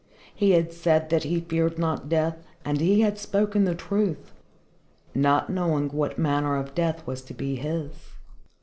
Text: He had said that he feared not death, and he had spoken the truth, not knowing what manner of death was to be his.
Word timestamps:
He 0.33 0.53
had 0.53 0.73
said 0.73 1.09
that 1.11 1.25
he 1.25 1.41
feared 1.41 1.77
not 1.77 2.09
death, 2.09 2.39
and 2.65 2.81
he 2.81 3.01
had 3.01 3.19
spoken 3.19 3.65
the 3.65 3.75
truth, 3.75 4.31
not 5.13 5.51
knowing 5.51 5.89
what 5.89 6.17
manner 6.17 6.55
of 6.55 6.73
death 6.73 7.05
was 7.05 7.21
to 7.21 7.35
be 7.35 7.57
his. 7.57 7.91